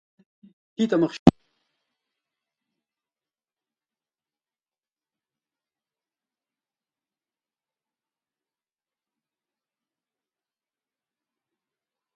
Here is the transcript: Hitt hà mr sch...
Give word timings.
Hitt 0.77 0.91
hà 0.93 0.97
mr 1.01 1.11
sch... 1.13 1.19